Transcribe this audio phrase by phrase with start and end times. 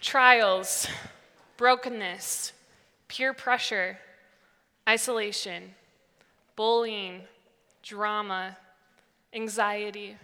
[0.00, 0.86] trials,
[1.56, 2.52] brokenness,
[3.08, 3.98] peer pressure,
[4.88, 5.74] isolation,
[6.56, 7.22] bullying,
[7.82, 8.56] drama,
[9.34, 10.16] anxiety,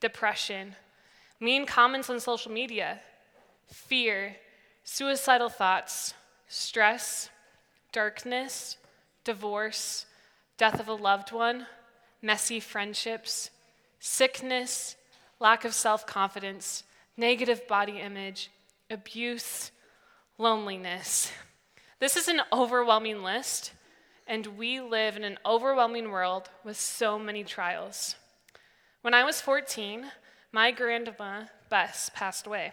[0.00, 0.74] depression,
[1.40, 3.00] mean comments on social media,
[3.66, 4.36] fear,
[4.82, 6.14] suicidal thoughts,
[6.48, 7.28] stress,
[7.92, 8.76] darkness,
[9.24, 10.06] divorce,
[10.56, 11.66] death of a loved one,
[12.22, 13.50] messy friendships,
[14.00, 14.96] sickness,
[15.38, 16.84] lack of self confidence,
[17.16, 18.50] negative body image,
[18.90, 19.70] abuse,
[20.38, 21.30] loneliness.
[22.00, 23.72] This is an overwhelming list,
[24.26, 28.14] and we live in an overwhelming world with so many trials.
[29.02, 30.06] When I was 14,
[30.52, 32.72] my grandma Bess passed away.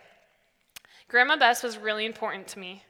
[1.07, 2.83] Grandma Bess was really important to me.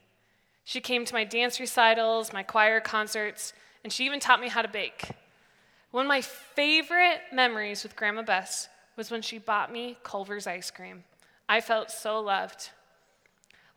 [0.64, 4.62] She came to my dance recitals, my choir concerts, and she even taught me how
[4.62, 5.10] to bake.
[5.92, 10.72] One of my favorite memories with Grandma Bess was when she bought me Culver's ice
[10.72, 11.04] cream.
[11.48, 12.70] I felt so loved.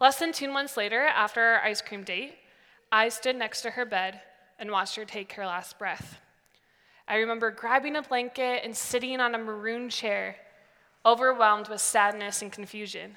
[0.01, 2.37] Less than two months later, after our ice cream date,
[2.93, 4.20] I stood next to her bed
[4.59, 6.20] and watched her take her last breath.
[7.09, 10.36] I remember grabbing a blanket and sitting on a maroon chair,
[11.05, 13.17] overwhelmed with sadness and confusion.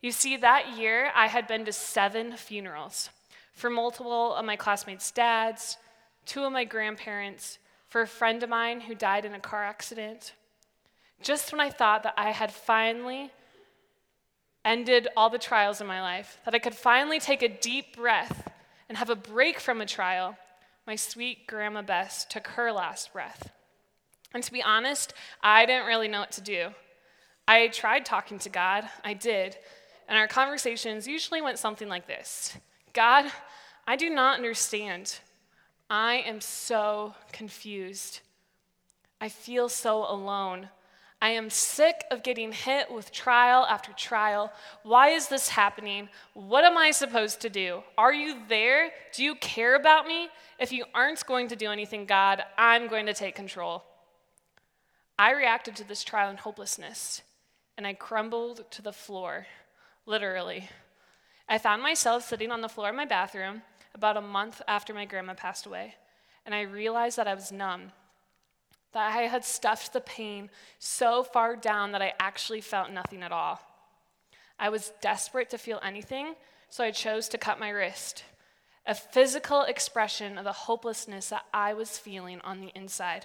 [0.00, 3.10] You see, that year I had been to seven funerals
[3.52, 5.76] for multiple of my classmates' dads,
[6.24, 10.34] two of my grandparents, for a friend of mine who died in a car accident.
[11.20, 13.30] Just when I thought that I had finally
[14.64, 18.50] ended all the trials in my life, that I could finally take a deep breath
[18.88, 20.36] and have a break from a trial,
[20.86, 23.50] my sweet Grandma Bess took her last breath.
[24.34, 26.70] And to be honest, I didn't really know what to do.
[27.46, 29.56] I tried talking to God, I did,
[30.08, 32.56] and our conversations usually went something like this
[32.92, 33.30] God,
[33.86, 35.18] I do not understand.
[35.88, 38.20] I am so confused.
[39.20, 40.68] I feel so alone.
[41.22, 44.50] I am sick of getting hit with trial after trial.
[44.84, 46.08] Why is this happening?
[46.32, 47.82] What am I supposed to do?
[47.98, 48.90] Are you there?
[49.14, 50.28] Do you care about me?
[50.58, 53.84] If you aren't going to do anything, God, I'm going to take control.
[55.18, 57.20] I reacted to this trial in hopelessness,
[57.76, 59.46] and I crumbled to the floor,
[60.06, 60.70] literally.
[61.46, 63.60] I found myself sitting on the floor of my bathroom
[63.94, 65.96] about a month after my grandma passed away,
[66.46, 67.92] and I realized that I was numb
[68.92, 73.32] that I had stuffed the pain so far down that I actually felt nothing at
[73.32, 73.60] all.
[74.58, 76.34] I was desperate to feel anything,
[76.68, 78.24] so I chose to cut my wrist,
[78.86, 83.24] a physical expression of the hopelessness that I was feeling on the inside.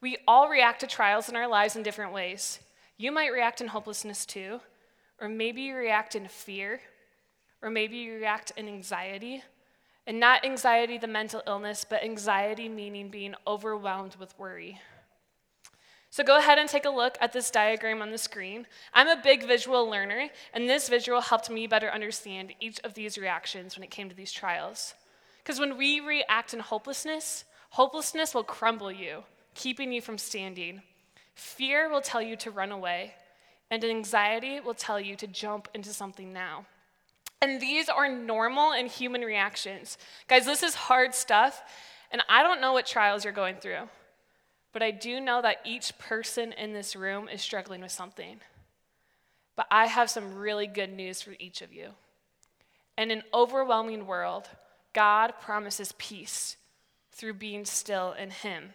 [0.00, 2.60] We all react to trials in our lives in different ways.
[2.96, 4.60] You might react in hopelessness too,
[5.20, 6.80] or maybe you react in fear,
[7.62, 9.42] or maybe you react in anxiety
[10.08, 14.80] and not anxiety, the mental illness, but anxiety meaning being overwhelmed with worry.
[16.08, 18.66] So go ahead and take a look at this diagram on the screen.
[18.94, 23.18] I'm a big visual learner, and this visual helped me better understand each of these
[23.18, 24.94] reactions when it came to these trials.
[25.42, 30.80] Because when we react in hopelessness, hopelessness will crumble you, keeping you from standing.
[31.34, 33.12] Fear will tell you to run away,
[33.70, 36.64] and anxiety will tell you to jump into something now.
[37.40, 39.96] And these are normal and human reactions.
[40.26, 41.62] Guys, this is hard stuff,
[42.10, 43.88] and I don't know what trials you're going through,
[44.72, 48.40] but I do know that each person in this room is struggling with something.
[49.54, 51.90] But I have some really good news for each of you.
[52.96, 54.48] In an overwhelming world,
[54.92, 56.56] God promises peace
[57.12, 58.70] through being still in Him.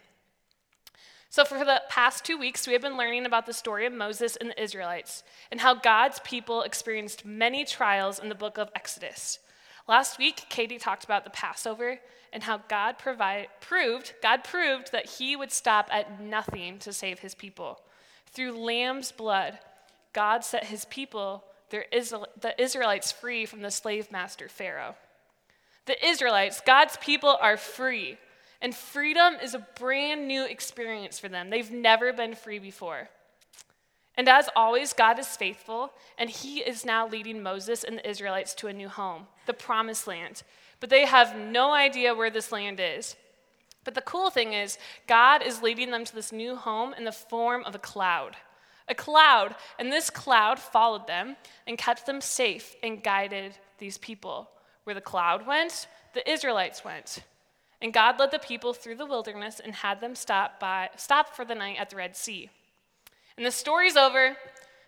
[1.34, 4.36] So, for the past two weeks, we have been learning about the story of Moses
[4.36, 9.40] and the Israelites and how God's people experienced many trials in the book of Exodus.
[9.88, 11.98] Last week, Katie talked about the Passover
[12.32, 17.18] and how God provide, proved, God proved that he would stop at nothing to save
[17.18, 17.80] his people.
[18.26, 19.58] Through lamb's blood,
[20.12, 24.94] God set his people, the Israelites, free from the slave master Pharaoh.
[25.86, 28.18] The Israelites, God's people, are free.
[28.60, 31.50] And freedom is a brand new experience for them.
[31.50, 33.08] They've never been free before.
[34.16, 38.54] And as always, God is faithful, and He is now leading Moses and the Israelites
[38.54, 40.42] to a new home, the promised land.
[40.78, 43.16] But they have no idea where this land is.
[43.82, 47.12] But the cool thing is, God is leading them to this new home in the
[47.12, 48.36] form of a cloud.
[48.88, 51.36] A cloud, and this cloud followed them
[51.66, 54.48] and kept them safe and guided these people.
[54.84, 57.22] Where the cloud went, the Israelites went.
[57.84, 61.44] And God led the people through the wilderness and had them stop, by, stop for
[61.44, 62.48] the night at the Red Sea.
[63.36, 64.38] And the story's over.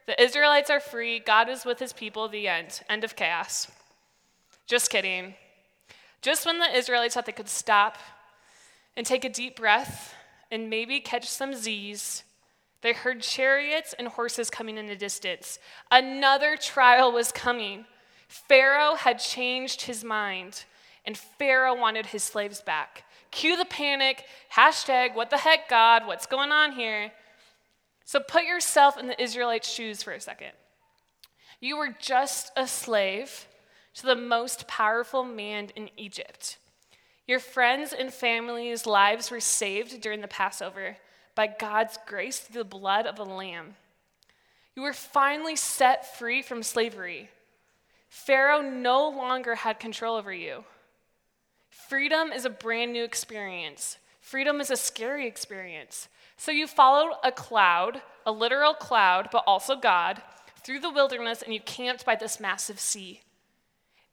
[0.07, 1.19] The Israelites are free.
[1.19, 2.27] God is with his people.
[2.27, 2.81] The end.
[2.89, 3.71] End of chaos.
[4.67, 5.35] Just kidding.
[6.23, 7.99] Just when the Israelites thought they could stop
[8.97, 10.15] and take a deep breath
[10.51, 12.25] and maybe catch some Z's,
[12.81, 15.59] They heard chariots and horses coming in the distance.
[15.91, 17.85] Another trial was coming.
[18.27, 20.65] Pharaoh had changed his mind,
[21.07, 23.05] and Pharaoh wanted his slaves back.
[23.31, 24.25] Cue the panic,
[24.55, 27.13] hashtag, what the heck, God, what's going on here?
[28.05, 30.53] So put yourself in the Israelites' shoes for a second.
[31.61, 33.47] You were just a slave
[33.95, 36.59] to the most powerful man in Egypt.
[37.27, 40.97] Your friends and family's lives were saved during the Passover
[41.35, 43.75] by God's grace through the blood of a lamb.
[44.75, 47.31] You were finally set free from slavery.
[48.09, 50.65] Pharaoh no longer had control over you.
[51.89, 53.99] Freedom is a brand new experience.
[54.21, 56.09] Freedom is a scary experience.
[56.37, 60.21] So you followed a cloud, a literal cloud, but also God,
[60.65, 63.21] through the wilderness and you camped by this massive sea.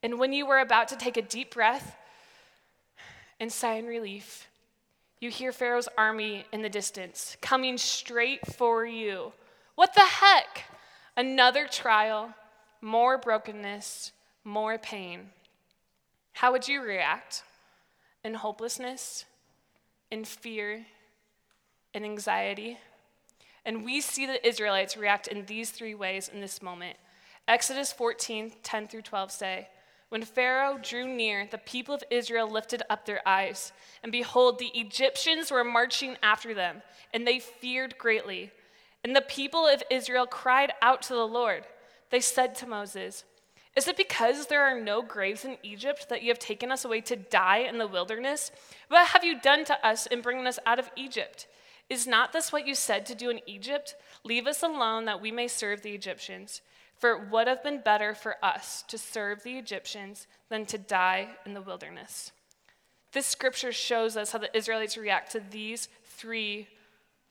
[0.03, 1.95] And when you were about to take a deep breath
[3.39, 4.47] and sigh in relief,
[5.19, 9.31] you hear Pharaoh's army in the distance coming straight for you.
[9.73, 10.65] What the heck?
[11.17, 12.35] Another trial,
[12.81, 14.11] more brokenness,
[14.43, 15.31] more pain.
[16.33, 17.41] How would you react?
[18.23, 19.25] In hopelessness,
[20.09, 20.85] in fear,
[21.93, 22.77] in anxiety?
[23.65, 26.97] And we see the Israelites react in these three ways in this moment.
[27.47, 29.67] Exodus 14, 10 through 12 say,
[30.09, 34.71] When Pharaoh drew near, the people of Israel lifted up their eyes, and behold, the
[34.73, 36.81] Egyptians were marching after them,
[37.13, 38.51] and they feared greatly.
[39.03, 41.65] And the people of Israel cried out to the Lord.
[42.09, 43.25] They said to Moses,
[43.75, 47.01] Is it because there are no graves in Egypt that you have taken us away
[47.01, 48.51] to die in the wilderness?
[48.87, 51.47] What have you done to us in bringing us out of Egypt?
[51.89, 53.95] Is not this what you said to do in Egypt?
[54.23, 56.61] Leave us alone that we may serve the Egyptians.
[56.97, 61.29] For it would have been better for us to serve the Egyptians than to die
[61.45, 62.31] in the wilderness.
[63.11, 66.67] This scripture shows us how the Israelites react to these three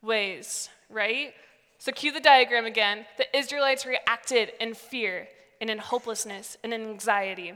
[0.03, 1.35] ways, right?
[1.79, 3.07] So, cue the diagram again.
[3.17, 5.29] The Israelites reacted in fear
[5.63, 7.55] and in hopelessness and in anxiety.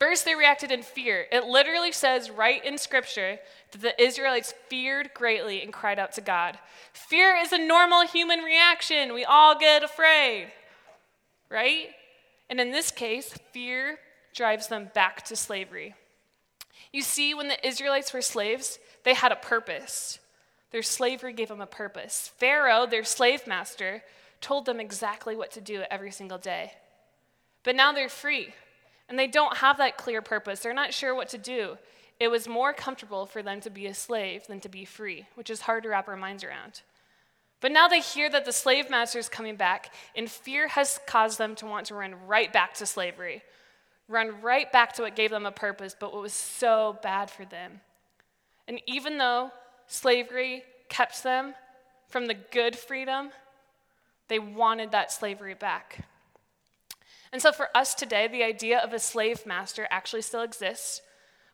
[0.00, 1.24] First, they reacted in fear.
[1.30, 3.38] It literally says right in Scripture
[3.70, 6.58] that the Israelites feared greatly and cried out to God.
[6.92, 9.14] Fear is a normal human reaction.
[9.14, 10.48] We all get afraid,
[11.48, 11.90] right?
[12.50, 14.00] And in this case, fear
[14.34, 15.94] drives them back to slavery.
[16.92, 20.18] You see, when the Israelites were slaves, they had a purpose.
[20.72, 22.32] Their slavery gave them a purpose.
[22.38, 24.02] Pharaoh, their slave master,
[24.40, 26.72] told them exactly what to do every single day.
[27.68, 28.54] But now they're free.
[29.10, 30.60] And they don't have that clear purpose.
[30.60, 31.76] They're not sure what to do.
[32.18, 35.50] It was more comfortable for them to be a slave than to be free, which
[35.50, 36.80] is hard to wrap our minds around.
[37.60, 41.36] But now they hear that the slave master is coming back, and fear has caused
[41.36, 43.42] them to want to run right back to slavery,
[44.08, 47.44] run right back to what gave them a purpose, but what was so bad for
[47.44, 47.82] them.
[48.66, 49.50] And even though
[49.88, 51.52] slavery kept them
[52.08, 53.28] from the good freedom,
[54.28, 56.06] they wanted that slavery back.
[57.32, 61.02] And so for us today, the idea of a slave master actually still exists.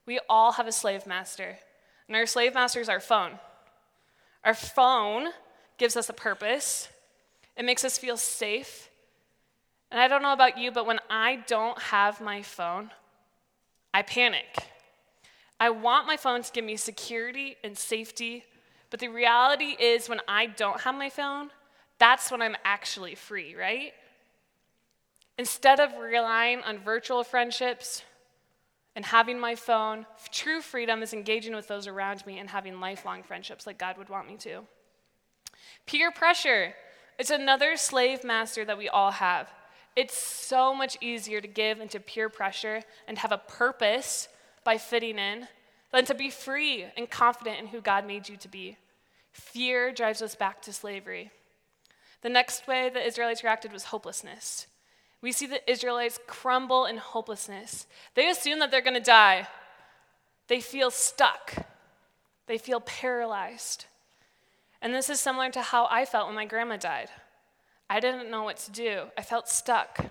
[0.07, 1.57] We all have a slave master,
[2.07, 3.39] and our slave master is our phone.
[4.45, 5.29] Our phone
[5.79, 6.89] gives us a purpose,
[7.57, 8.91] it makes us feel safe.
[9.91, 12.91] And I don't know about you, but when I don't have my phone,
[13.93, 14.59] I panic.
[15.61, 18.45] I want my phone to give me security and safety,
[18.91, 21.51] but the reality is when I don't have my phone,
[21.99, 23.93] that's when I'm actually free, right?
[25.37, 28.03] Instead of relying on virtual friendships
[28.95, 33.23] and having my phone, true freedom is engaging with those around me and having lifelong
[33.23, 34.63] friendships like God would want me to.
[35.87, 36.75] Peer pressure.
[37.19, 39.51] It's another slave master that we all have.
[39.97, 44.29] It's so much easier to give into peer pressure and have a purpose
[44.65, 45.49] by fitting in
[45.93, 48.77] than to be free and confident in who God made you to be.
[49.33, 51.31] Fear drives us back to slavery.
[52.23, 54.67] The next way the Israelites reacted was hopelessness
[55.21, 57.87] we see the Israelites crumble in hopelessness.
[58.15, 59.49] They assume that they're going to die.
[60.49, 61.67] They feel stuck.
[62.47, 63.87] They feel paralyzed.
[64.83, 67.09] And this is similar to how I felt when my grandma died.
[67.89, 70.07] I didn't know what to do, I felt stuck.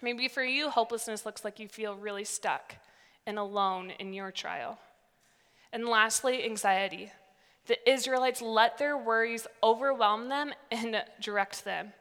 [0.00, 2.76] Maybe for you, hopelessness looks like you feel really stuck
[3.26, 4.78] and alone in your trial.
[5.72, 7.12] And lastly, anxiety.
[7.66, 11.92] The Israelites let their worries overwhelm them and direct them.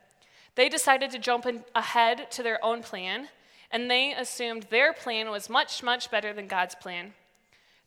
[0.57, 1.45] They decided to jump
[1.75, 3.29] ahead to their own plan,
[3.69, 7.13] and they assumed their plan was much, much better than God's plan.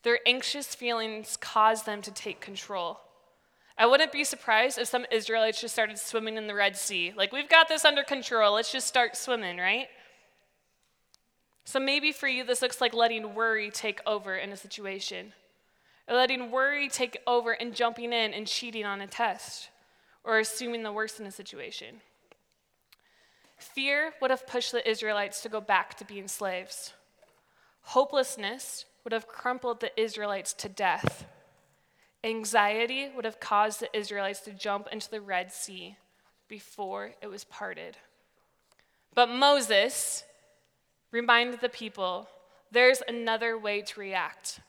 [0.05, 3.01] Their anxious feelings caused them to take control.
[3.77, 7.13] I wouldn't be surprised if some Israelites just started swimming in the Red Sea.
[7.17, 9.89] Like, we've got this under control, let's just start swimming, right?
[11.65, 15.33] So maybe for you, this looks like letting worry take over in a situation,
[16.07, 19.71] or letting worry take over and jumping in and cheating on a test
[20.23, 22.01] or assuming the worst in a situation.
[23.61, 26.95] Fear would have pushed the Israelites to go back to being slaves.
[27.83, 31.27] Hopelessness would have crumpled the Israelites to death.
[32.25, 35.97] Anxiety would have caused the Israelites to jump into the Red Sea
[36.49, 37.97] before it was parted.
[39.15, 40.25] But Moses
[41.11, 42.29] reminded the people
[42.73, 44.61] there's another way to react.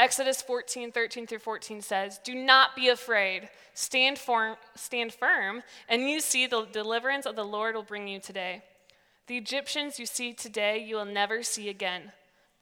[0.00, 3.50] Exodus 14, 13 through 14 says, Do not be afraid.
[3.74, 8.18] Stand, for, stand firm, and you see the deliverance of the Lord will bring you
[8.18, 8.62] today.
[9.26, 12.12] The Egyptians you see today, you will never see again.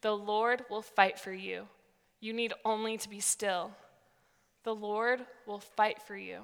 [0.01, 1.67] The Lord will fight for you.
[2.19, 3.71] You need only to be still.
[4.65, 6.41] The Lord will fight for you.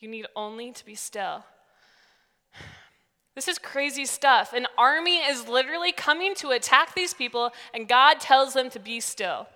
[0.00, 1.44] You need only to be still.
[3.34, 4.52] This is crazy stuff.
[4.52, 9.00] An army is literally coming to attack these people, and God tells them to be
[9.00, 9.48] still.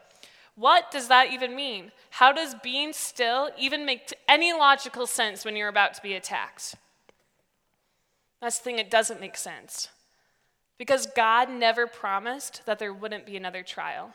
[0.59, 1.93] What does that even mean?
[2.11, 6.75] How does being still even make any logical sense when you're about to be attacked?
[8.43, 9.89] That's the thing, it doesn't make sense.
[10.77, 14.15] Because God never promised that there wouldn't be another trial.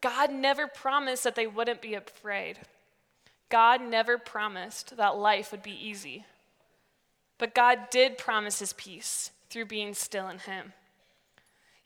[0.00, 2.60] God never promised that they wouldn't be afraid.
[3.48, 6.24] God never promised that life would be easy.
[7.36, 10.72] But God did promise his peace through being still in him.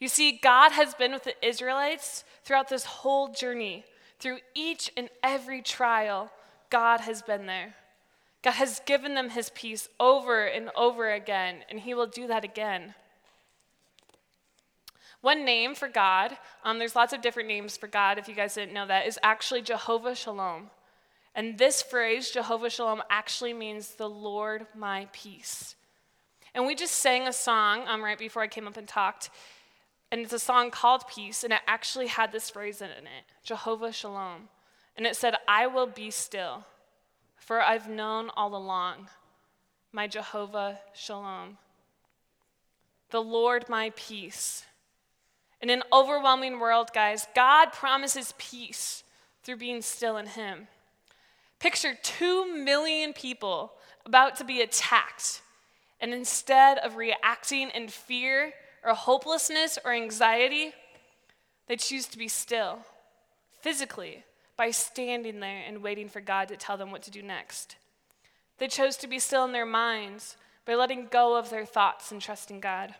[0.03, 3.85] You see, God has been with the Israelites throughout this whole journey.
[4.19, 6.33] Through each and every trial,
[6.71, 7.77] God has been there.
[8.43, 12.43] God has given them his peace over and over again, and he will do that
[12.43, 12.97] again.
[15.21, 18.55] One name for God, um, there's lots of different names for God, if you guys
[18.55, 20.71] didn't know that, is actually Jehovah Shalom.
[21.33, 25.77] And this phrase, Jehovah Shalom, actually means the Lord my peace.
[26.57, 29.31] And we just sang a song um, right before I came up and talked
[30.13, 33.93] and it's a song called Peace, and it actually had this phrase in it Jehovah
[33.93, 34.51] Shalom.
[34.95, 36.65] And it said, I will be still,
[37.39, 39.09] for I've known all along
[39.91, 41.57] my Jehovah Shalom.
[43.09, 44.67] The Lord my peace.
[45.63, 49.05] In an overwhelming world, guys, God promises peace
[49.43, 50.69] through being still in Him.
[51.59, 53.73] Picture two million people
[54.05, 55.41] about to be attacked,
[56.03, 58.53] and instead of reacting in fear
[58.85, 60.73] or hopelessness or anxiety,
[61.69, 62.81] they choose to be still
[63.61, 64.25] physically
[64.57, 67.77] by standing there and waiting for God to tell them what to do next.
[68.59, 72.21] They chose to be still in their minds by letting go of their thoughts and
[72.21, 72.95] trusting God.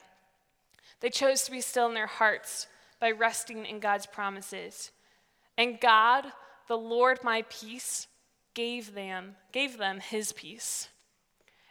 [1.01, 2.67] They chose to be still in their hearts
[3.01, 4.93] by resting in God's promises.
[5.59, 6.27] And God,
[6.69, 8.07] the Lord my peace,
[8.55, 10.89] gave them, gave them his peace.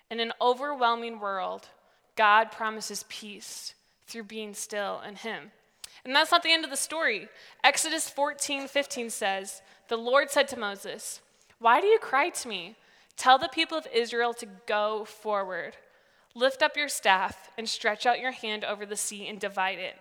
[0.10, 1.70] In an overwhelming world,
[2.16, 3.74] God promises peace
[4.12, 5.52] through being still in Him.
[6.04, 7.30] And that's not the end of the story.
[7.64, 11.22] Exodus 14 15 says, The Lord said to Moses,
[11.60, 12.76] Why do you cry to me?
[13.18, 15.76] Tell the people of Israel to go forward.
[16.34, 19.96] Lift up your staff and stretch out your hand over the sea and divide it.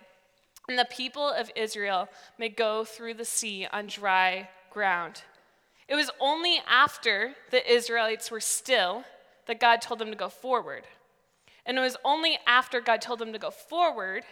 [0.67, 5.23] And the people of Israel may go through the sea on dry ground.
[5.87, 9.03] It was only after the Israelites were still
[9.47, 10.83] that God told them to go forward.
[11.65, 14.23] And it was only after God told them to go forward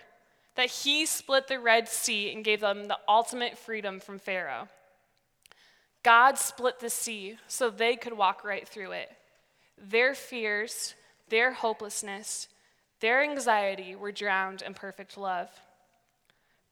[0.55, 4.67] that he split the Red Sea and gave them the ultimate freedom from Pharaoh.
[6.03, 9.12] God split the sea so they could walk right through it.
[9.77, 10.95] Their fears,
[11.29, 12.48] their hopelessness,
[13.00, 15.50] their anxiety were drowned in perfect love.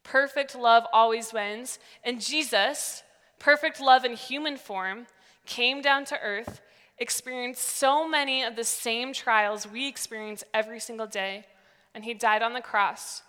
[0.04, 3.04] Perfect love always wins, and Jesus,
[3.40, 5.08] perfect love in human form,
[5.46, 6.62] came down to earth
[7.00, 11.46] experienced so many of the same trials we experience every single day,
[11.94, 13.22] and he died on the cross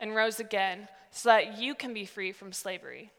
[0.00, 3.12] and rose again so that you can be free from slavery,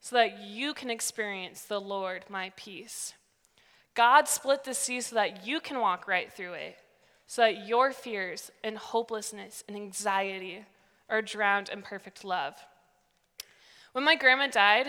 [0.00, 3.14] so that you can experience the Lord, my peace.
[3.94, 6.76] God split the sea so that you can walk right through it,
[7.26, 10.64] so that your fears and hopelessness and anxiety
[11.08, 12.54] are drowned in perfect love.
[13.92, 14.86] When my grandma died,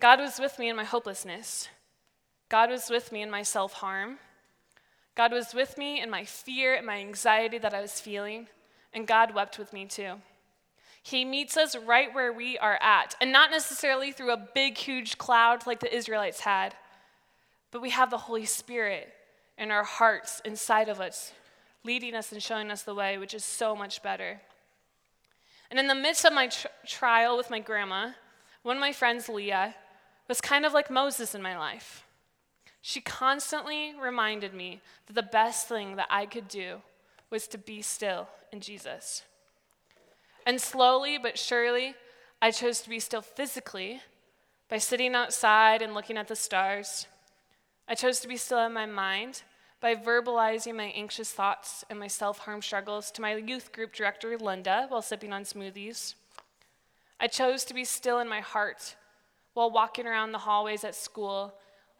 [0.00, 1.68] God was with me in my hopelessness.
[2.48, 4.18] God was with me in my self harm.
[5.14, 8.48] God was with me in my fear and my anxiety that I was feeling,
[8.92, 10.14] and God wept with me too.
[11.02, 15.18] He meets us right where we are at, and not necessarily through a big, huge
[15.18, 16.74] cloud like the Israelites had,
[17.70, 19.12] but we have the Holy Spirit
[19.58, 21.32] in our hearts inside of us,
[21.84, 24.40] leading us and showing us the way, which is so much better.
[25.70, 28.10] And in the midst of my tr- trial with my grandma,
[28.62, 29.74] one of my friends, Leah,
[30.28, 32.03] was kind of like Moses in my life.
[32.86, 36.82] She constantly reminded me that the best thing that I could do
[37.30, 39.22] was to be still in Jesus.
[40.44, 41.94] And slowly but surely,
[42.42, 44.02] I chose to be still physically
[44.68, 47.06] by sitting outside and looking at the stars.
[47.88, 49.44] I chose to be still in my mind
[49.80, 54.36] by verbalizing my anxious thoughts and my self harm struggles to my youth group director,
[54.36, 56.16] Linda, while sipping on smoothies.
[57.18, 58.94] I chose to be still in my heart
[59.54, 61.54] while walking around the hallways at school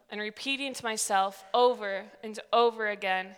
[0.09, 3.35] and repeating to myself over and over again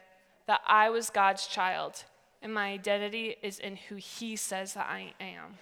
[0.48, 2.04] that I was God's child
[2.42, 5.58] and my identity is in who He says that I am.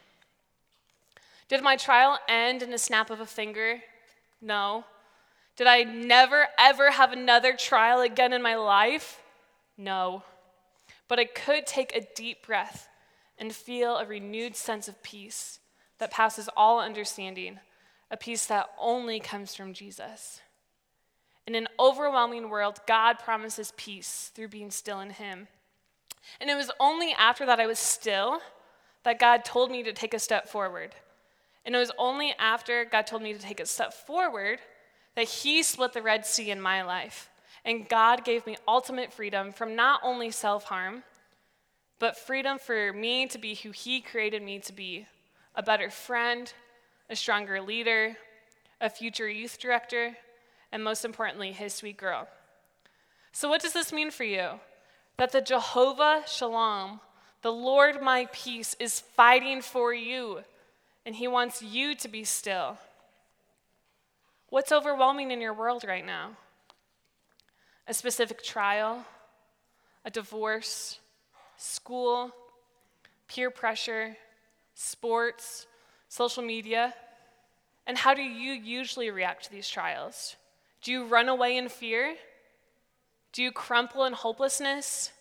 [1.48, 3.82] Did my trial end in a snap of a finger?
[4.42, 4.84] No.
[5.56, 9.22] Did I never, ever have another trial again in my life?
[9.78, 10.24] No.
[11.08, 12.90] But I could take a deep breath
[13.38, 15.60] and feel a renewed sense of peace
[16.00, 17.60] that passes all understanding,
[18.12, 20.42] a peace that only comes from Jesus.
[21.48, 25.48] In an overwhelming world, God promises peace through being still in Him.
[26.42, 28.40] And it was only after that I was still
[29.04, 30.96] that God told me to take a step forward.
[31.64, 34.60] And it was only after God told me to take a step forward
[35.16, 37.30] that He split the Red Sea in my life.
[37.64, 41.04] And God gave me ultimate freedom from not only self harm,
[42.00, 45.08] but freedom for me to be who He created me to be
[45.54, 46.52] a better friend,
[47.10, 48.18] a stronger leader,
[48.82, 50.18] a future youth director,
[50.72, 52.28] and most importantly, His sweet girl.
[53.32, 54.60] So, what does this mean for you?
[55.18, 57.00] That the Jehovah Shalom,
[57.42, 60.44] the Lord my peace, is fighting for you,
[61.06, 62.78] and He wants you to be still.
[64.50, 66.32] What's overwhelming in your world right now?
[67.88, 69.06] A specific trial,
[70.06, 71.00] a divorce,
[71.58, 72.32] school,
[73.28, 74.16] peer pressure,
[74.76, 75.68] sports,
[76.10, 76.94] social media?
[77.88, 80.36] And how do you usually react to these trials?
[80.86, 82.14] Do you run away in fear?
[83.34, 85.12] Do you crumple in hopelessness?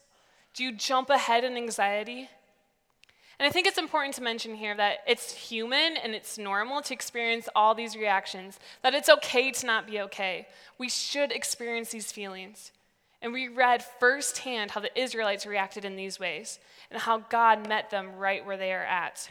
[0.53, 2.29] Do you jump ahead in anxiety?
[3.39, 6.93] And I think it's important to mention here that it's human and it's normal to
[6.93, 10.47] experience all these reactions, that it's okay to not be okay.
[10.77, 12.71] We should experience these feelings.
[13.23, 16.59] And we read firsthand how the Israelites reacted in these ways
[16.91, 19.31] and how God met them right where they are at.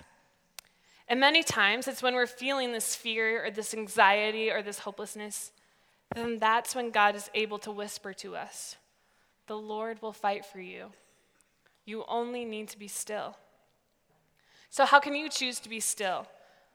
[1.08, 5.52] And many times it's when we're feeling this fear or this anxiety or this hopelessness,
[6.16, 8.78] then that's when God is able to whisper to us,
[9.48, 10.92] The Lord will fight for you.
[11.86, 13.36] You only need to be still.
[14.70, 16.28] So, how can you choose to be still?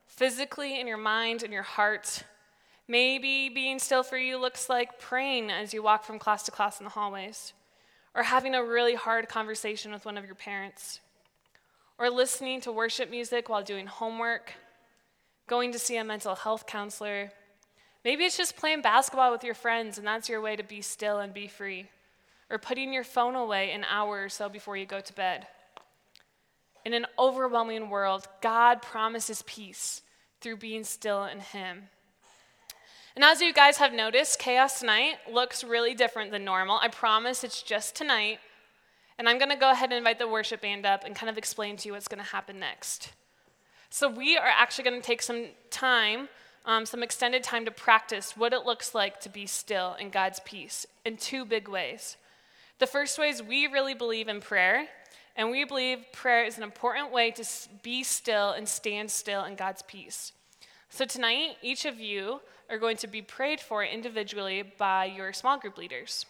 [0.07, 2.25] Physically, in your mind, in your heart.
[2.87, 6.81] Maybe being still for you looks like praying as you walk from class to class
[6.81, 7.53] in the hallways,
[8.15, 11.01] or having a really hard conversation with one of your parents,
[11.99, 14.55] or listening to worship music while doing homework,
[15.47, 17.31] going to see a mental health counselor.
[18.09, 21.19] Maybe it's just playing basketball with your friends, and that's your way to be still
[21.19, 21.89] and be free,
[22.49, 25.47] or putting your phone away an hour or so before you go to bed.
[26.87, 30.01] In an overwhelming world, God promises peace
[30.41, 31.91] through being still in Him.
[33.15, 36.79] And as you guys have noticed, Chaos Tonight looks really different than normal.
[36.81, 38.39] I promise it's just tonight.
[39.19, 41.37] And I'm going to go ahead and invite the worship band up and kind of
[41.37, 43.11] explain to you what's going to happen next.
[43.91, 46.31] So, we are actually going to take some time,
[46.69, 50.39] um, some extended time to practice what it looks like to be still in God's
[50.45, 52.19] peace in two big ways.
[52.79, 54.87] The first way is we really believe in prayer,
[55.35, 57.45] and we believe prayer is an important way to
[57.83, 60.33] be still and stand still in God's peace.
[60.91, 65.59] So tonight, each of you are going to be prayed for individually by your small
[65.59, 66.27] group leaders.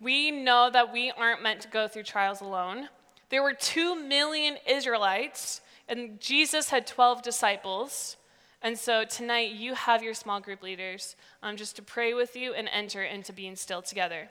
[0.00, 2.88] We know that we aren't meant to go through trials alone.
[3.28, 8.16] There were two million Israelites, and Jesus had 12 disciples.
[8.64, 12.54] And so tonight, you have your small group leaders um, just to pray with you
[12.54, 14.30] and enter into being still together.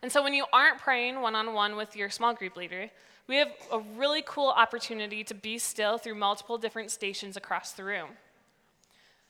[0.00, 2.88] And so when you aren't praying one on one with your small group leader,
[3.26, 7.84] we have a really cool opportunity to be still through multiple different stations across the
[7.84, 8.08] room.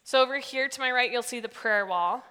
[0.04, 2.22] So over here to my right, you'll see the prayer wall.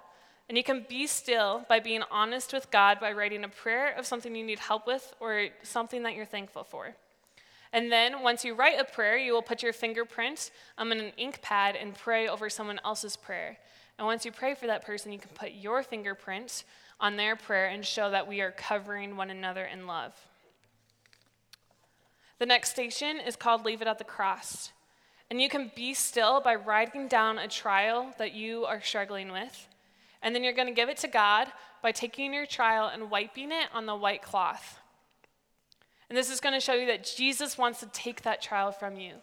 [0.47, 4.05] And you can be still by being honest with God by writing a prayer of
[4.05, 6.95] something you need help with or something that you're thankful for.
[7.73, 11.41] And then once you write a prayer, you will put your fingerprint um, an ink
[11.41, 13.57] pad and pray over someone else's prayer.
[13.97, 16.63] And once you pray for that person, you can put your fingerprint
[16.99, 20.13] on their prayer and show that we are covering one another in love.
[22.37, 24.71] The next station is called Leave It at the Cross.
[25.31, 29.67] And you can be still by writing down a trial that you are struggling with.
[30.21, 31.47] And then you're going to give it to God
[31.81, 34.79] by taking your trial and wiping it on the white cloth.
[36.13, 38.97] And this is going to show you that Jesus wants to take that trial from
[38.97, 39.13] you.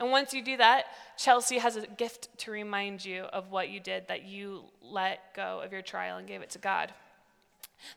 [0.00, 3.78] And once you do that, Chelsea has a gift to remind you of what you
[3.78, 6.92] did, that you let go of your trial and gave it to God.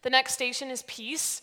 [0.03, 1.41] The next station is peace.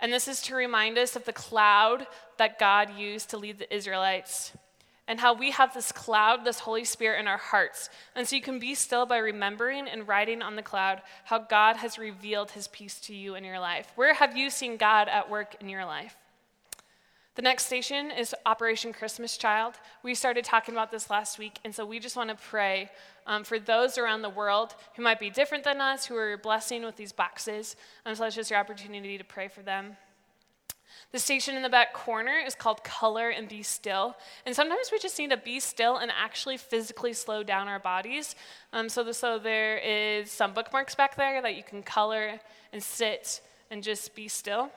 [0.00, 2.04] And this is to remind us of the cloud
[2.38, 4.50] that God used to lead the Israelites.
[5.06, 7.90] and how we have this cloud, this Holy Spirit in our hearts.
[8.14, 11.76] And so you can be still by remembering and writing on the cloud how God
[11.76, 13.92] has revealed his peace to you in your life.
[13.96, 16.16] Where have you seen God at work in your life?
[17.34, 19.74] The next station is Operation Christmas Child.
[20.04, 22.90] We started talking about this last week, and so we just want to pray
[23.26, 26.84] um, for those around the world who might be different than us, who are blessing
[26.84, 27.74] with these boxes.
[28.06, 29.96] Um, so it's just your opportunity to pray for them.
[31.10, 34.14] The station in the back corner is called Color and Be Still.
[34.46, 38.36] And sometimes we just need to be still and actually physically slow down our bodies.
[38.72, 42.38] Um, so, the, so there is some bookmarks back there that you can color
[42.72, 43.40] and sit
[43.72, 44.70] and just be still.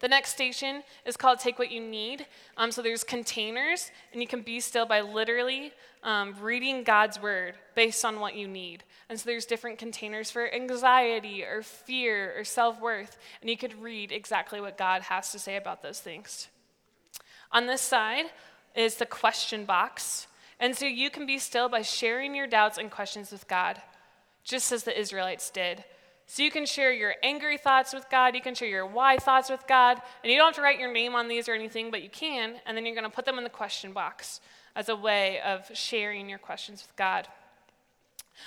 [0.00, 2.26] The next station is called Take What You Need.
[2.56, 7.54] Um, so there's containers, and you can be still by literally um, reading God's word
[7.74, 8.82] based on what you need.
[9.10, 13.80] And so there's different containers for anxiety or fear or self worth, and you could
[13.82, 16.48] read exactly what God has to say about those things.
[17.52, 18.26] On this side
[18.74, 20.28] is the question box.
[20.58, 23.80] And so you can be still by sharing your doubts and questions with God,
[24.44, 25.84] just as the Israelites did.
[26.32, 29.50] So you can share your angry thoughts with God, you can share your why thoughts
[29.50, 32.04] with God, and you don't have to write your name on these or anything, but
[32.04, 34.40] you can, and then you're going to put them in the question box
[34.76, 37.26] as a way of sharing your questions with God.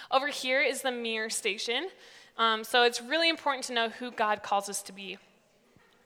[0.09, 1.89] Over here is the mirror station.
[2.37, 5.17] Um, so it's really important to know who God calls us to be.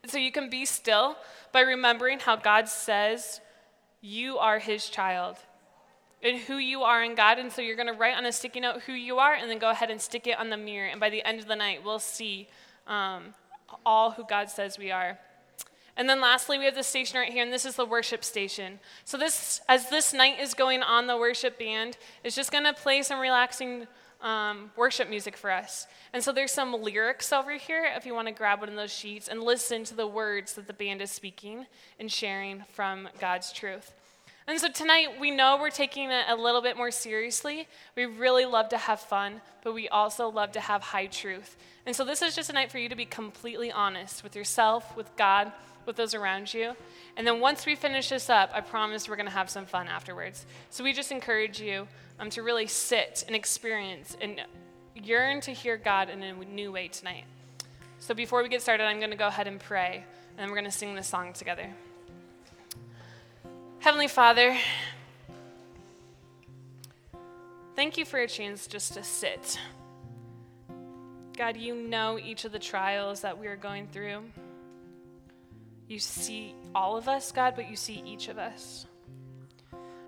[0.08, 1.16] So you can be still
[1.52, 3.40] by remembering how God says
[4.02, 5.38] you are his child
[6.24, 7.38] and who you are in God.
[7.38, 9.60] And so you're going to write on a sticky note who you are and then
[9.60, 10.88] go ahead and stick it on the mirror.
[10.88, 12.48] And by the end of the night, we'll see
[12.88, 13.34] um,
[13.86, 15.18] all who God says we are.
[15.96, 18.80] And then lastly, we have the station right here, and this is the worship station.
[19.04, 22.74] So this, as this night is going on, the worship band is just going to
[22.74, 23.88] play some relaxing
[24.22, 25.88] um, worship music for us.
[26.14, 28.94] And so there's some lyrics over here if you want to grab one of those
[28.94, 31.66] sheets and listen to the words that the band is speaking
[32.00, 33.94] and sharing from God's truth.
[34.50, 37.68] And so tonight, we know we're taking it a little bit more seriously.
[37.98, 41.58] We really love to have fun, but we also love to have high truth.
[41.86, 44.96] And so this is just a night for you to be completely honest with yourself,
[44.96, 45.52] with God,
[45.86, 46.78] with those around you.
[47.18, 49.90] And then once we finish this up, I promise we're going to have some fun
[49.90, 50.46] afterwards.
[50.70, 51.86] So we just encourage you
[52.18, 54.42] um, to really sit and experience and
[54.96, 57.26] yearn to hear God in a new way tonight.
[58.00, 60.56] So before we get started, I'm going to go ahead and pray, and then we're
[60.56, 61.70] going to sing this song together.
[63.88, 64.58] Heavenly Father,
[67.78, 69.58] thank you for a chance just to sit.
[71.38, 74.24] God, you know each of the trials that we are going through.
[75.88, 78.86] You see all of us, God, but you see each of us.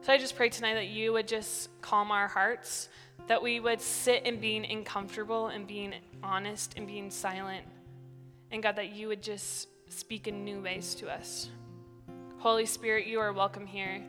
[0.02, 2.90] So I just pray tonight that you would just calm our hearts,
[3.28, 7.64] that we would sit in being uncomfortable and being honest and being silent.
[8.52, 11.50] And God, that you would just speak in new ways to us.
[12.40, 14.02] Holy Spirit, you are welcome here.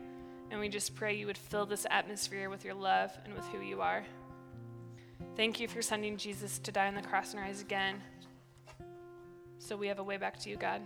[0.51, 3.59] And we just pray you would fill this atmosphere with your love and with who
[3.59, 4.05] you are.
[5.35, 8.01] Thank you for sending Jesus to die on the cross and rise again.
[9.59, 10.81] So we have a way back to you, God.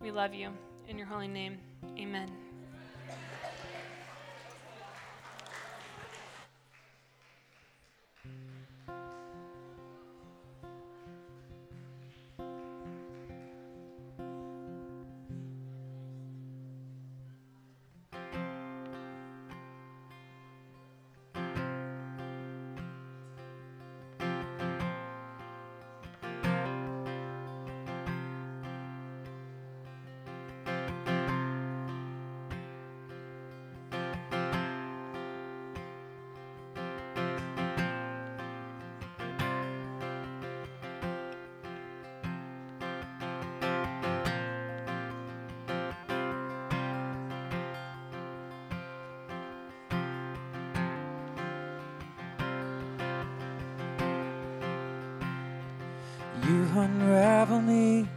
[0.00, 0.50] We love you.
[0.88, 1.58] In your holy name,
[1.96, 2.41] amen.
[56.76, 58.08] Unravel me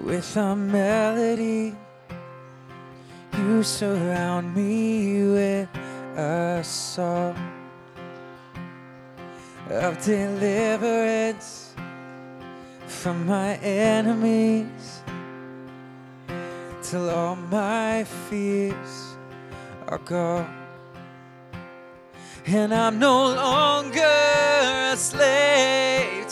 [0.00, 1.74] with a melody.
[3.36, 5.68] You surround me with
[6.16, 7.36] a song
[9.68, 11.74] of deliverance
[12.86, 15.02] from my enemies
[16.82, 19.16] till all my fears
[19.88, 20.58] are gone.
[22.46, 24.00] And I'm no longer
[24.92, 26.31] a slave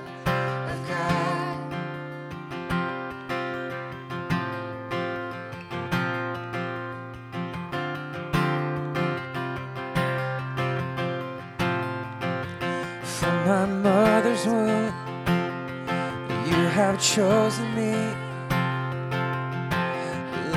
[16.81, 17.93] have chosen me.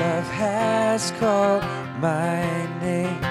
[0.01, 1.63] Love has called
[1.99, 2.41] my
[2.81, 3.23] name.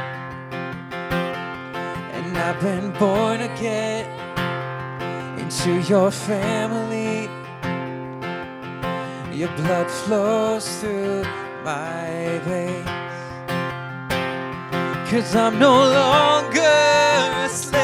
[2.14, 4.04] And I've been born again
[5.40, 7.28] into your family.
[9.36, 11.24] Your blood flows through
[11.64, 12.88] my veins.
[15.10, 16.78] Cause I'm no longer
[17.44, 17.83] a slave.